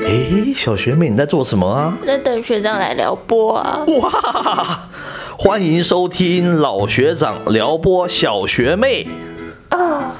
[0.00, 1.98] 哎，小学妹你在做什么啊？
[2.06, 3.84] 在等学长来撩拨啊！
[4.00, 4.88] 哇，
[5.38, 9.06] 欢迎收听老学长撩拨小学妹。
[9.68, 10.14] 啊，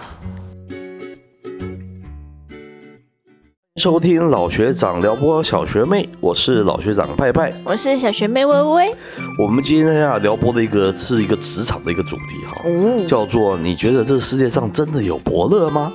[3.76, 7.52] 收听老学长撩拨小学妹，我是老学长拜拜。
[7.64, 8.94] 我是小学妹微微。
[9.38, 15.92] 我们今天要撩拨的一个是一个职场的一个主题哈，哦，叫做你觉得这世界上真的有伯乐吗？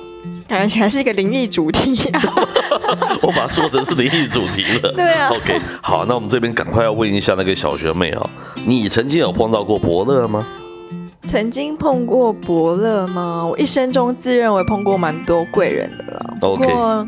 [0.48, 2.22] 感觉起来是一个灵异主题啊！
[3.20, 4.92] 我把它说成是灵异主题了。
[4.96, 8.30] 对啊 OK，好，那我们这边赶快要问一下那个小学妹啊，
[8.64, 10.44] 你曾经有碰到过伯乐吗？
[11.24, 13.44] 曾经碰过伯乐吗？
[13.44, 16.36] 我一生中自认为碰过蛮多贵人的了。
[16.40, 17.06] OK 过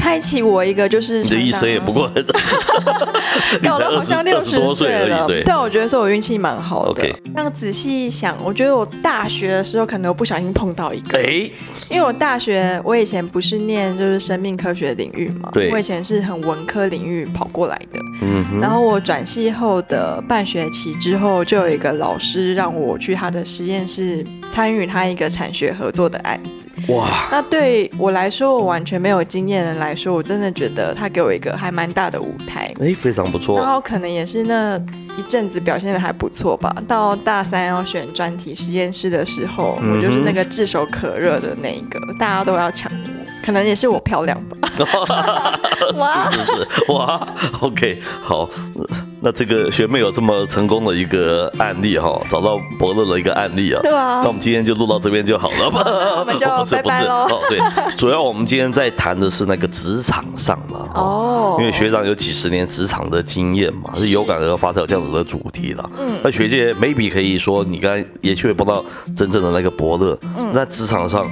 [0.00, 2.10] 开启我一个就是你的一生也不过，
[3.62, 5.42] 搞得好像六二十多岁了，对。
[5.44, 6.90] 但我觉得说我运气蛮好的。
[6.90, 11.50] OK 这样仔细一想，我觉得我大学的时候可能我不小心碰到一个，哎，
[11.90, 18.00] 因为我大学我以前不是念就是生命科学领域嘛，对我以前是很文科领域跑过来的。
[18.22, 26.66] 嗯，然后我转系后的半学期之后，就有一个老师让我去他的实验室参与他一个产学合作的案子。
[26.88, 32.72] 哇，那对我来说，我完全没有经验的人来说，我真的觉得他给我一个还蛮大的舞台。
[32.80, 33.64] 哎，非常不然错。
[33.64, 34.76] 后可能也是那
[35.16, 36.74] 一阵子表现的还不错吧。
[36.88, 43.09] 到大三要选专题实验室的时候，嗯我就是那个炙手可热的那一个，大家都要抢我。
[43.44, 44.56] 可能也是我漂亮吧。
[45.92, 47.26] 是是是，哇
[47.60, 48.48] ，OK，好，
[49.20, 53.80] 那这个学妹有这么成功的一个案例哈，找到伯乐的一个案例啊。
[53.82, 55.82] 对啊那我们今天就录到这边就好了 吧？
[56.20, 57.58] 我们就不是不是拜拜咯哦，对，
[57.96, 60.88] 主要我们今天在谈的是那个职场上嘛。
[60.94, 65.84] 哦因为学长有几十年职场的经验嘛，是有感而发才有这样子的主题啦。
[65.98, 68.84] 嗯那学姐 maybe 可以说，你刚才也许会碰到
[69.16, 70.16] 真正的那个伯乐。
[70.38, 71.24] 嗯那职场上，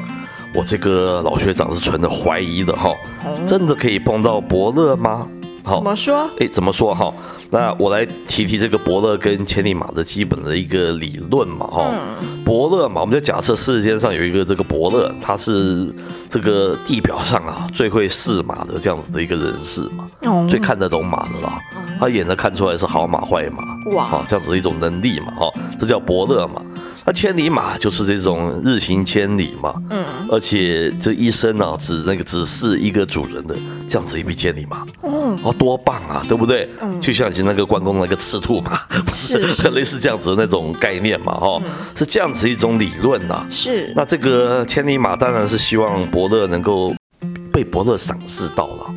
[0.55, 2.95] 我这个老学长是存着怀疑的哈，
[3.27, 5.27] 嗯真的可以碰到伯乐吗？
[5.65, 6.31] 好怎，么说？
[6.41, 7.13] 哎，怎么说哈？
[7.51, 11.91] 那我来提提这个伯乐跟千里马的基本的一个理论嘛哈。
[11.93, 15.93] 嗯伯乐嘛，我们就假设世间上有一个这个伯乐，他是
[16.31, 21.61] 这个地表上啊最会试马的这样子的一个人士嘛，哦最看得懂马的啦。
[21.77, 26.63] 嗯他眼能看出来是好马坏马，哇好这样子的一种能力嘛，哈，这叫伯乐嘛。
[27.09, 30.05] 那千里马就是这种日行千里嘛，嗯。
[30.31, 33.57] 而且这一生啊只那个只是一个主人的
[33.89, 36.69] 这样子一匹千里马，嗯哦，多棒啊，对不对？
[36.83, 37.01] 嗯。
[37.01, 38.77] 就像以前那个关公那个赤兔马，
[39.07, 39.39] 不是
[39.73, 41.71] 类似这样子的那种概念嘛，哈、嗯。
[41.97, 43.91] 是这样子一种理论呐、是。
[43.97, 46.95] 那这个千里马当然是希望伯乐能够
[47.51, 48.95] 被伯乐赏识到了。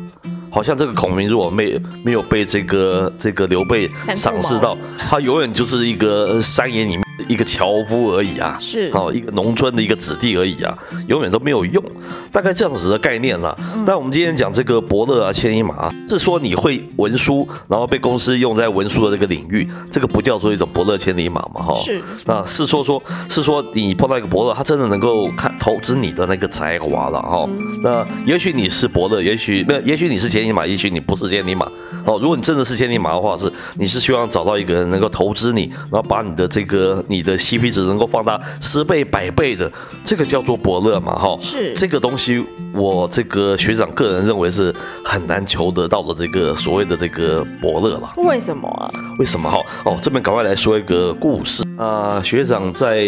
[0.50, 4.76] 好像这个孔明如果没没有被这个这个刘备赏识到，
[5.08, 8.56] 他永远就是一个山野里面一个樵夫而已啊。
[8.58, 10.76] 是哦，一个农村的一个子弟而已啊，
[11.08, 11.82] 永远都没有用，
[12.30, 13.54] 大概这样子的概念啦。
[13.74, 21.74] 嗯但我们今天讲这个伯乐啊、千里马啊，是说你会文书，然后被公司用在文书的这个领域，这个不叫做一种伯乐千里马嘛，哈。
[21.74, 27.44] 是啊，是说说，是说你碰到一个伯乐，他真的能够看投资你的那个才华了哈。
[27.48, 31.66] 嗯那也许你是伯乐，也许那也许你是千里马，也许你不是千里马。
[32.06, 39.70] 哦，如果你真的是千里马的话，是你是希望找到一个人能够投资你，然后把你的这个你的 CP 值能够放大十倍、百倍的，
[40.02, 41.36] 这个叫做伯乐嘛哈。
[41.40, 44.74] 是这个东西，我这个学长个人认为是
[45.04, 48.12] 很难求得到的这个所谓的这个伯乐了。
[48.16, 48.90] 为什么啊？
[49.18, 49.58] 为什么哈？
[49.84, 53.06] 哦，这边赶快来说一个故事啊、学长在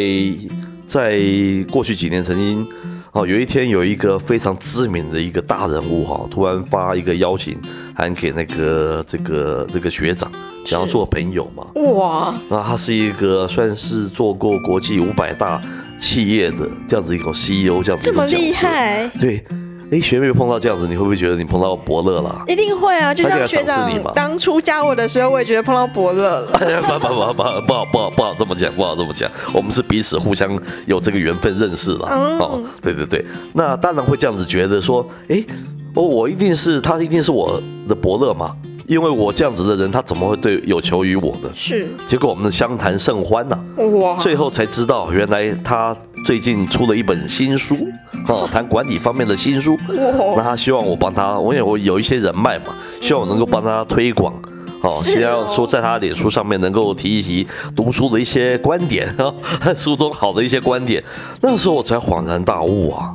[0.86, 1.18] 在
[1.70, 2.66] 过去几年曾经
[3.14, 7.56] 哦，有一天有一个非常知名的一个大人物哈，突然发一个邀请
[7.94, 10.28] 函给那个这个这个学长，
[10.66, 11.64] 想要做朋友嘛。
[11.92, 15.62] 哇，那他是一个算是做过国际五百大
[15.96, 18.52] 企业的这样子一种 CEO 这样子这么一种角色厉。
[18.52, 19.44] 害，对，
[19.94, 22.42] 哎，学妹碰到这样子，你会不会觉得你碰到伯乐了？
[22.48, 23.14] 一定会啊！
[23.14, 26.50] 就像学长你当初加我的时候，我也觉得碰到伯乐了。
[26.58, 32.08] 哎呀，不不不不不好不好不好这么讲，不好这么讲，我们是彼此互相有这个缘分认识了。
[32.10, 35.44] 嗯哦，对对对，那当然会这样子觉得说，哎，
[35.94, 38.50] 哦，我一定是他一定是我的伯乐嘛，
[38.88, 41.48] 因为我这样子的人，他怎么会对有求于我呢？
[41.54, 43.56] 是结果我们相谈甚欢呐、
[44.00, 45.96] 哇，最后才知道，原来他
[46.26, 47.76] 最近出了一本新书，
[48.28, 49.76] 哦，谈管理方面的新书。
[49.88, 54.34] 那，他希望我帮他，我有我有一些人脉嘛，希望我能够帮他推广。
[54.82, 59.08] 哦，希望说在他脸书上面能够提一提读书的一些观点，
[59.74, 61.02] 书中好的一些观点。
[61.40, 63.10] 那时候我才恍然大悟啊，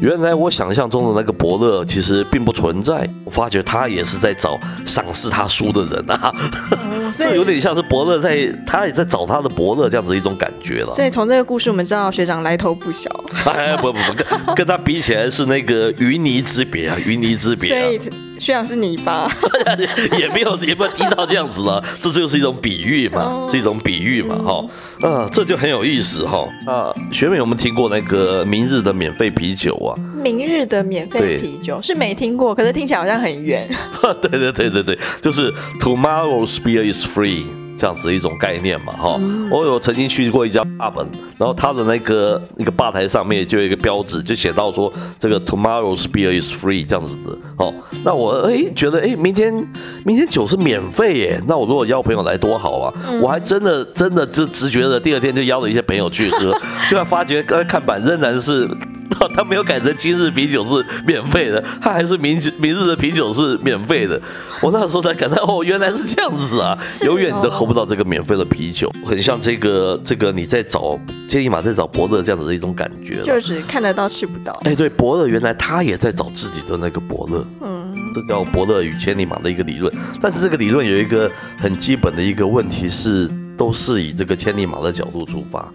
[0.00, 3.08] 原来我想象中的那个伯乐其实并不存在。
[3.24, 6.34] 我发觉他也是在找赏识他书的人啊，
[7.12, 10.94] 这有点像是伯乐在，他也在找他的伯乐这样子一种感觉了。
[10.94, 13.10] 所以从这个故事，我们知道学长来头不小，
[13.44, 17.78] 哎，不不不，跟跟他比起来是那个云泥之别啊，云泥之别、啊。
[17.78, 18.00] 所以
[18.40, 19.30] 学长是泥巴，
[20.18, 24.64] 也没有也没有低到这样子了，这就是一种比喻嘛，哦是一种比喻嘛，哈，
[25.06, 26.42] 啊，这就很有意思哈。
[26.66, 29.92] 啊，学妹有没有听过那个明日的免费啤酒啊？
[30.22, 33.68] 明日的免费啤酒是没听过，可是听起来好像很远。
[34.22, 37.44] 对 对对对对，就是 tomorrow's beer is free
[37.76, 39.48] 这样子一种概念嘛，哈、嗯。
[39.50, 41.06] 我有曾经去过一家大本
[41.38, 47.72] 然后它的那个那个吧台上面就有一个标志，就写到说这个 tomorrow's beer is free 这样子的，哦，
[48.04, 49.54] 那我哎觉得哎明天
[50.04, 53.20] 明天酒是免费耶，那我如果邀朋友来多好啊，嗯。
[53.20, 56.54] 我还真的真的就直觉的第二天就邀了一些朋友去喝，
[56.90, 58.68] 就要发觉刚才看板仍然是。
[59.34, 64.20] 他没有改成今日啤酒是免费的，他还是明明日的啤酒是免费的。
[64.62, 66.78] 我那时候才感到，哦，原来是这样子啊！
[66.78, 70.98] 哦永远你都喝不到这个免费的啤酒，很像这个这个你在找
[71.28, 73.22] 千里马在找伯乐这样子的一种感觉。
[73.22, 74.52] 就是看得到吃不到。
[74.64, 79.92] 哎，对，伯乐原来他也在找自己的那个伯乐，嗯，这叫伯乐与千里马的一个理论。
[80.20, 85.72] 但是这个理论有一个很基本的一个问题是，都是以这个千里马的角度出发。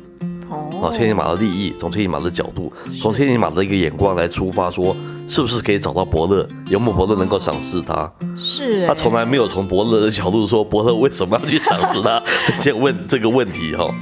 [0.56, 2.72] 哦啊，千里马的利益，从千里马的角度，
[3.02, 4.96] 从千里马的一个眼光来出发，说
[5.28, 8.12] 是不是可以找到伯乐，有没有伯乐能够赏识他？
[8.36, 13.84] 是欸他从来没有从伯乐的角度说伯乐为什么要去赏识他 这些问这个问题哈。
[13.84, 13.94] 哦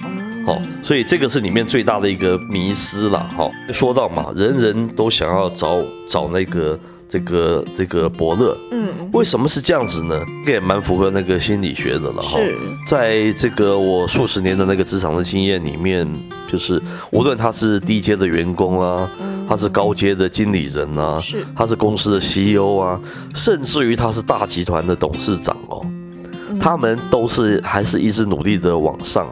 [0.45, 3.49] 好，所以这个是里面最大的一个迷失了哈。
[3.71, 6.77] 说到嘛，人人都想要找找那个
[7.13, 10.19] 这个这个伯乐，嗯，为什么是这样子呢？
[10.43, 12.39] 这个也蛮符合那个心理学的了哈。
[12.39, 12.57] 是。
[12.87, 16.11] 在这个我数十年的那个职场的经验里面，
[16.47, 16.81] 就是
[17.11, 19.45] 无论他是低阶的员工啊，嗯。
[19.47, 21.45] 他是高阶的经理人啊，是。
[21.55, 22.99] 他是公司的 CEO 啊，
[23.35, 25.85] 甚至于他是大集团的董事长哦，
[26.49, 26.57] 嗯。
[26.59, 29.27] 他们都是还是一直努力的往上，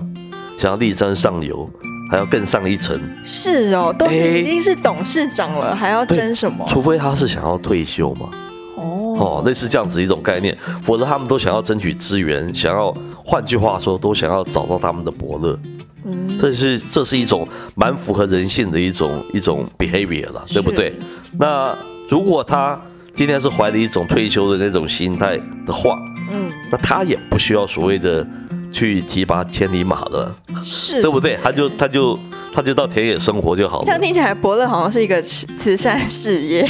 [0.56, 1.68] 想要力争上游，
[2.12, 3.00] 还要更上一层。
[3.24, 6.66] 是哦，都已经是董事长了，还要争什么？
[6.68, 8.30] 除非他是想要退休嘛，
[8.76, 12.94] 哦，哦类似这样子一种概念，否则他们都想要争取资源，想要，
[13.24, 15.58] 换句话说，都想要找到他们的伯乐。
[16.04, 20.94] 嗯这是这是一种蛮符合人性的一种一种 behavior 了，对不对？
[21.38, 21.74] 那
[22.10, 22.80] 如果他
[23.14, 25.96] 今天是怀着一种退休的那种心态的话，
[26.32, 28.26] 嗯，那他也不需要所谓的
[28.72, 31.38] 去提拔千里马了，是，对不对？
[31.44, 32.18] 他就他就
[32.54, 33.86] 他就到田野生活就好了。
[33.86, 36.66] 这样听起来，伯乐好像是一个慈慈善事业，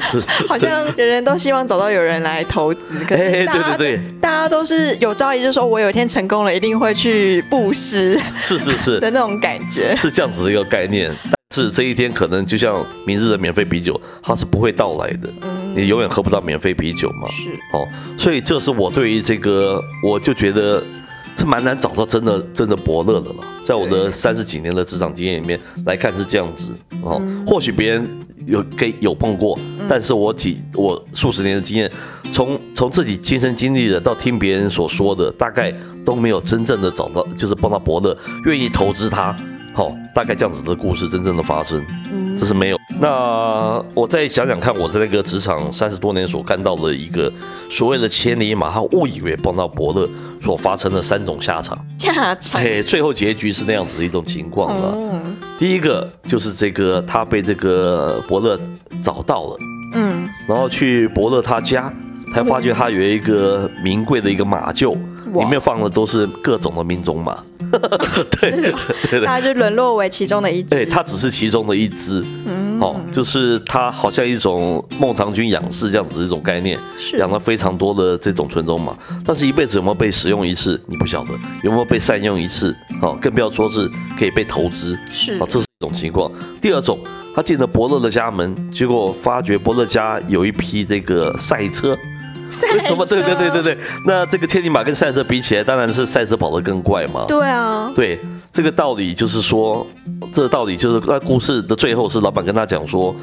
[0.00, 4.20] 是 好像人人都希望找到有人来投资，可哎是大家对对对。
[4.20, 8.98] 大家都是有朝一日说，我有一天成功了，一定会去布施是是是。
[9.00, 9.94] 的那种感觉。
[9.96, 17.28] 是这样子的一个概念，但是这一天可能就像明日的免费啤酒，它是不会到来的，嗯，你永远喝不到免费啤酒嘛。
[17.30, 17.86] 是哦，
[18.16, 20.82] 所以这是我对于这个，我就觉得
[21.36, 23.36] 是蛮难找到真的真的伯乐的了。
[23.64, 26.72] 在我的三十几年的职场经验里面来看是这样子
[27.02, 28.06] 哦，嗯或许别人
[28.46, 31.90] 有给有碰过，嗯但是我几我数十年的经验，
[32.32, 35.72] 从从自己亲身经历的到听别人所说的，大概
[36.04, 39.36] 都没有真正的找到，就是碰到伯乐愿意投资他。
[39.74, 41.84] 好、大概这样子的故事真正的发生。
[42.12, 42.78] 嗯这是没有。
[42.98, 47.30] 那我再想想看，我在那个职场三十多年所看到的一个
[47.70, 50.08] 所谓的千里马，他误以为碰到伯乐
[50.40, 54.94] 所发生的三种下场，下场，哎，最后结局是那样子的一种情况了。
[54.96, 58.58] 嗯第一个就是这个他被这个伯乐
[59.02, 59.56] 找到了，
[59.94, 61.92] 嗯，然后去伯乐他家，
[62.32, 64.98] 才发觉他有一个名贵的一个马厩，哇
[65.40, 67.38] 里面放的都是各种的民种马。
[67.72, 68.74] 对是对
[69.10, 70.68] 对大家就沦落为其中的一只。
[70.68, 72.22] 对，它只是其中的一只。
[72.44, 78.92] 嗯哦，就是它好像一种孟尝君养士这样子的一种概念，是养了非常多的这种纯种马，
[79.24, 81.30] 但是一辈子有没有被使用一次，你不晓得，
[81.62, 86.28] 有没有被善用一次，哦，更不要说是可以被投资，是哦，这是一种情况。
[86.60, 86.98] 第二种，
[87.36, 91.98] 他进了伯乐的家门，结果发觉伯乐家有一批这个赛车，为
[92.84, 93.04] 什么？
[93.06, 97.24] 对对对对对，那这个千里马跟赛车比起来，当然是赛车跑得更快嘛。
[97.26, 98.20] 对啊，对，
[98.52, 99.86] 这个道理就是说，
[100.32, 103.14] 这个道理就是那故事的最后是老板跟他讲说，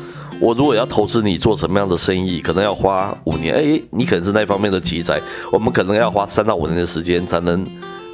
[0.41, 5.21] 我如果要投资你做什么样的生意，可能要花五年，哎，你可能是那方面的奇才，
[5.51, 7.65] 我们可能要花三到五年的时间才能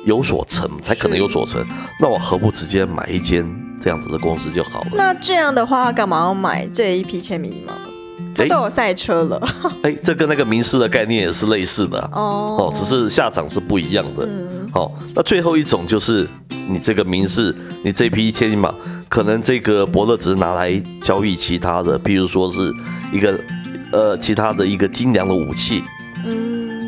[0.05, 1.65] 有所成，才可能有所成。
[1.99, 3.45] 那我何不直接买一间
[3.81, 4.87] 这样子的公司就好了？
[4.93, 7.73] 那这样的话，干嘛要买这一批签名吗？
[8.49, 9.41] 都有赛车了。
[9.83, 12.57] 哎，这跟那个名师的概念也是类似的啊、哦。
[12.59, 14.25] 哦，只是下场是不一样的。
[14.25, 14.69] 嗯。
[14.73, 16.27] 好、那最后一种就是
[16.67, 18.75] 你这个名师，你这匹千里马，
[19.07, 22.73] 可能这个伯乐只是拿来交易其他的，比如说是
[23.13, 23.39] 一个
[23.93, 25.87] 呃其他的一个精良的武器，嗯，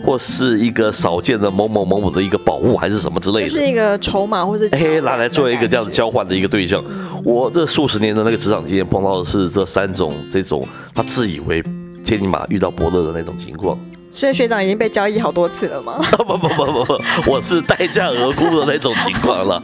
[0.08, 6.82] 或是一个少见的某某某某的一个宝物，还是什么之类的，就是一个筹码或是哎，拿来做一个这样子交换的一个对象。
[6.88, 11.62] 嗯我这数十年的那个职场经验碰到的是这三种这种他自以为
[12.06, 13.78] 千里马遇到伯乐的那种情况。
[14.14, 16.00] 所以学长已经被交易好多次了吗？
[16.18, 19.62] 不不不不不，我是待价而沽的那种情况了。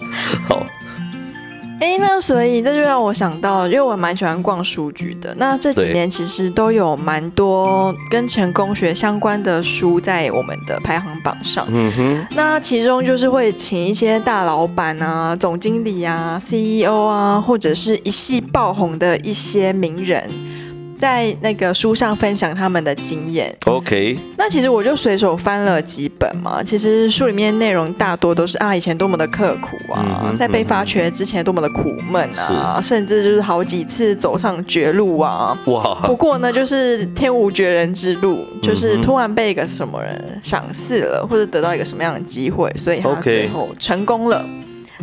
[0.50, 0.62] 好。
[1.80, 5.36] 哎，那所以这就让我想到，因为我蛮喜欢逛书局的。
[5.38, 11.68] 那这几年其实都有蛮多跟成功学相关的书在我们的排行榜上。
[11.70, 12.28] 嗯哼。
[12.36, 20.24] 那其中就是会请一些大老板啊、总经理啊、CEO 啊，或者是一系爆红的一些名人。
[20.98, 23.56] 在那个书上分享他们的经验。
[23.66, 26.64] OK，那其实我就随手翻了几本嘛。
[26.64, 35.58] 其实书里面内容大多都是啊，以前多么的刻苦啊，在被发掘之前多么的苦闷啊，甚至就是好几次走上绝路啊。
[35.66, 36.02] 哇！
[36.06, 44.46] 不过呢，就是天无绝人之路，就是突然被一个什么人赏识了，或者得到一个什么样的机会，所以他最后成功了。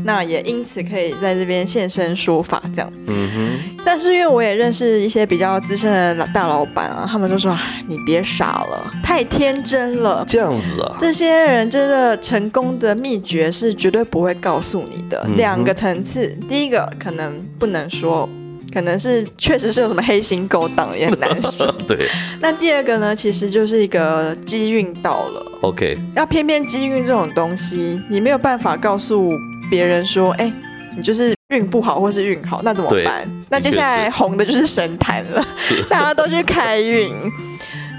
[0.05, 2.93] 那也因此可以在这边现身说法，这样。
[3.07, 3.77] 嗯哼。
[3.85, 7.57] 但是因为我也认识一些比较资深的大老板啊，他们都说
[7.89, 10.97] ：“你别傻了，太天真了。”这样子啊。
[10.99, 15.27] 这些人真的成功的秘诀是绝对不会告诉你的。
[15.37, 18.29] 两个层次，第一个可能不能说，
[18.73, 21.75] 可能是确实是有什么黑心勾当也很难说。
[21.89, 22.07] 对。
[22.41, 25.47] 那第二个呢，其实就是一个机运到了。
[25.63, 25.97] OK。
[26.15, 29.33] 要偏偏机运这种东西，你没有办法告诉。
[29.71, 30.53] 别人说：“哎，
[30.97, 33.27] 你就是运不好，或是运好，那怎么办？
[33.49, 35.43] 那接下来红的就是神坛了，
[35.89, 37.15] 大家都去开运。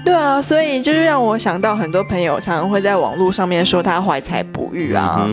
[0.04, 5.28] 对啊，所以就是让我想到很多朋友常常会在网络上面说他怀才不遇啊，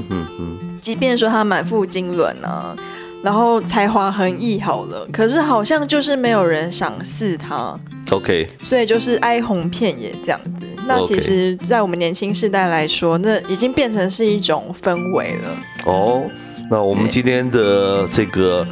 [0.79, 2.75] 即便说他满腹经纶啊，
[3.23, 7.77] 然后才华横溢好了，可是好像就是没有人赏识他。
[8.11, 10.67] OK，所以就是哀鸿遍野这样子。
[10.89, 15.55] 那其实，在我们年轻世代来说，那已经变成是一种氛围了。
[15.85, 16.23] 哦，
[16.69, 18.67] 那我们今天的这个，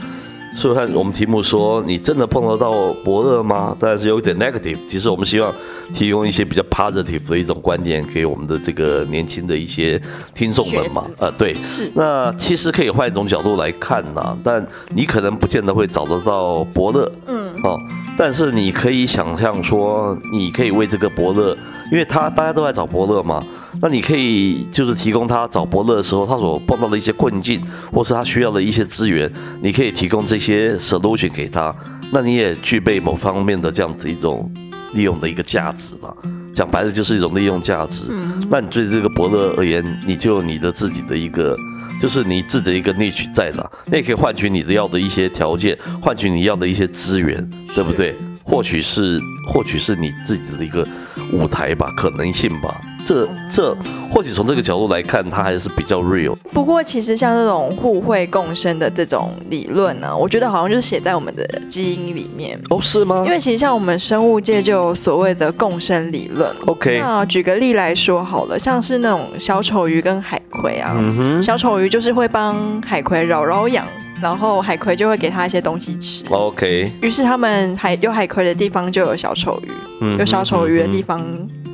[0.57, 3.77] 所以看我们题目说，你真的碰得到伯乐吗？
[3.79, 4.79] 当然是有点 negative。
[4.87, 5.53] 其实我们希望
[5.93, 10.01] 提供一些比较 positive 的一种观点给我们的这个年轻的一些
[10.33, 11.05] 听众们嘛。
[11.19, 11.91] 呃，对，是。
[11.93, 17.11] 那其实可以换一种角度来看呐，但你可能不见得会找得到伯乐。
[17.27, 17.77] 嗯，哦，
[18.17, 21.55] 但是你可以想象说，你可以为这个伯乐。
[21.89, 23.41] 因为他大家都在找伯乐嘛，
[23.81, 29.31] 那你可以就是提供他找伯乐的时候，他所碰到的一些困境，或是他需要的一些资源，
[29.61, 31.75] 你可以提供这些 solution 给他，
[32.11, 34.51] 那你也具备某方面的这样子一种
[34.93, 36.13] 利用的一个价值嘛。
[36.53, 38.07] 讲白了就是一种利用价值。
[38.09, 41.55] 嗯那你对这个伯乐而言，你就有你的自己的一个，
[42.01, 48.15] 就是你自己的一个 niche 在哪，那也可以换取你的要的一些条件，换取你要的一些资源，对不对？
[48.43, 50.87] 或许是，或许是你自己的一个
[51.31, 52.79] 舞台吧，可能性吧。
[53.05, 53.73] 这这，
[54.11, 56.35] 或许从这个角度来看，它还是比较 real。
[56.51, 62.59] 不过，其实像这种互惠共生的这种理论呢，我觉得好像就是写在我们的基因里面。
[62.69, 63.23] 哦，是吗？
[63.25, 66.53] 因为其实像我们生物界就有所谓的共生理论。
[66.65, 66.99] OK。
[66.99, 70.93] 那举个例来说好了，像是那种小丑鱼跟海葵啊，
[71.41, 73.85] 小丑鱼就是会帮海葵挠挠痒。
[74.21, 76.23] 然后海葵就会给它一些东西吃。
[76.33, 76.91] OK。
[77.01, 81.23] 于是他们海有海葵的地方就有小丑鱼，有小丑鱼的地方，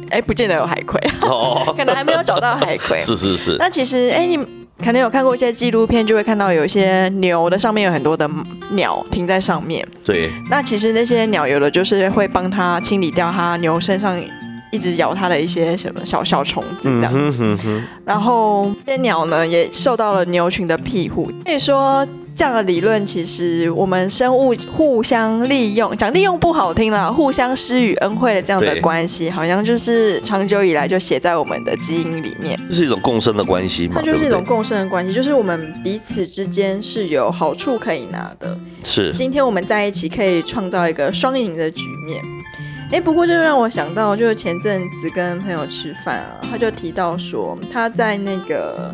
[0.10, 1.00] 哎，不见得有海葵。
[1.22, 1.74] 哦。
[1.78, 2.98] 可能还没有找到海葵。
[3.00, 3.56] 是是是。
[3.58, 4.38] 那其实，哎，你
[4.84, 8.30] 可能有看过一些纪录片，就会看到有一些牛的上面有很多的
[8.72, 9.88] 鸟停在上面。
[10.04, 10.30] 对。
[10.50, 14.22] 那其实那些鸟有的就是会帮它清理掉它牛身上
[14.72, 17.58] 一直咬它的一些什么小小虫子这样。
[18.04, 22.06] 然后这些鸟呢也受到了牛群的庇护，可以说。
[22.36, 32.60] 这样的理论其实，我们生物互相利用，讲利用不好听了，互相施与恩惠的这样的关系，好像就是长久以来就写在我们的基因里面。
[32.70, 33.94] 这是一种共生的关系嘛？
[33.96, 38.58] 它就是一种共生的关系，就是我们彼此之间是有好处可以拿的。
[38.84, 42.20] 是，今天我们在一起可以创造一个双赢的局面。
[42.92, 48.94] 哎，不过就让我想到，就是前阵子跟朋友吃饭啊，他就提到说他在那个。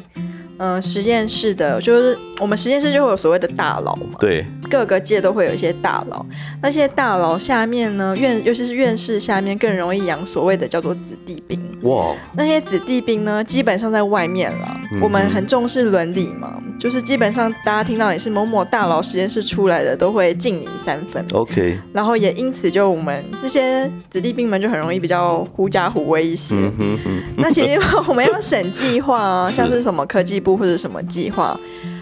[0.59, 6.25] 嗯，实验室的，就是我们实验室就会有所谓的大佬嘛，对，各个界都会有一些大佬，
[6.61, 11.57] 那些大佬下面呢，院尤其是院士下面更容易养所谓的叫做子弟兵。
[11.83, 14.75] 哇，那些子弟兵呢，基本上在外面了。
[15.01, 21.23] 我们很重视伦理嘛，就是基本上大家听到你是某某大佬实验室出来的，都会敬你三分。
[21.31, 26.55] OK，然后也因此就我们这些子弟兵们就很容易比较狐假虎威一些。
[26.55, 31.59] 嗯哼那其实我们要审计划啊， 像是什么科技部或者什么计划。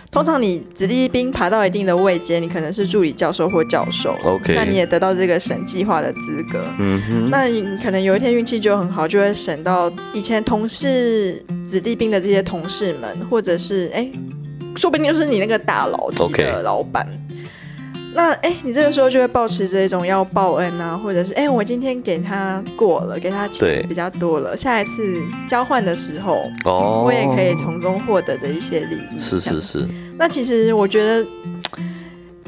[0.09, 6.63] 通常你子弟兵爬到一定的位阶，你可能是助理教授或教授，OK，那你也得到这个省计划的资格。
[6.79, 14.09] 嗯哼，那你可能有一天运气就很好，就会省到以前同事子弟兵的这些同事们，或者是哎，
[14.77, 17.05] 说不定就是你那个大佬级的老板。
[18.17, 29.19] 那哎，你这个时候就会保持这种要报恩啊，或者是哎，我今天给他过了，给他钱比较多了，下一次交换的时候，哦，我也可以从中获得的一些利益。
[29.19, 29.87] 是是是。
[30.17, 31.23] 那其实我觉得。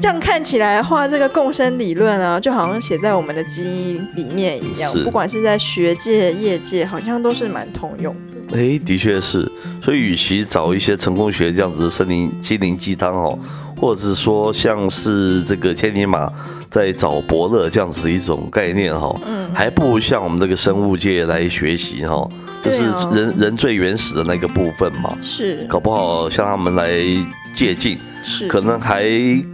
[0.02, 8.56] 这样看起来的话，这个共生理论啊，就好像写在我们的基因里面一样，不管是在学界、业界，好像都是蛮通用的。
[8.56, 9.46] 哎，的确是。
[9.82, 13.38] 所以，与其找一些成功学这样子的心灵心灵鸡汤哦，
[13.80, 16.30] 或者说像是这个千里马
[16.70, 22.28] 在找伯乐这样子的一种概念哈，嗯，还不如向我们这个生物界来学习哈，
[22.62, 25.16] 这是人人最原始的那个部分嘛。
[25.20, 25.66] 是。
[25.68, 27.00] 搞不好向他们来
[27.52, 27.98] 借鉴。
[28.22, 29.02] 是，可能还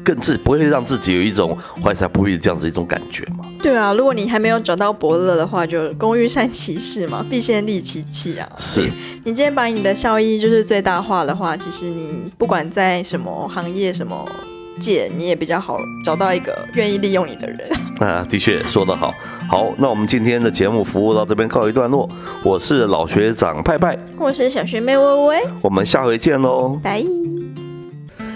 [0.02, 3.44] 更自不会让自己有一种怀才不遇这样子一种感觉嘛？
[3.62, 8.48] 对啊，如果你还没有找到伯乐的话，就工欲善其事嘛，必先利其器啊。
[8.58, 8.90] 是，
[9.22, 14.28] 你今天把你的效益就是最大化的话，其实你不管在什么行业、什么
[14.78, 17.70] 界，你也比较好找到一个愿意利用你的人。
[18.00, 19.14] 啊，的确说得好。
[19.48, 22.08] 好，那我们今天的节目服务到这边告一段落。
[22.42, 27.02] 我是老学长派派，我是小学妹微微，我们下回见喽，拜。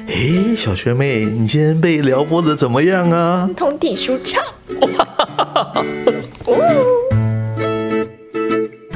[0.07, 3.49] 哎，小学妹，你今天被撩拨的怎么样啊？
[3.57, 4.43] 通体舒畅。